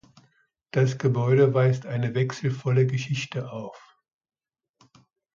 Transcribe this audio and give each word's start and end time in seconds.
Das 0.71 0.97
Gebäude 0.97 1.53
weist 1.53 1.85
eine 1.85 2.15
wechselvolle 2.15 2.87
Geschichte 2.87 3.51
auf. 3.51 3.99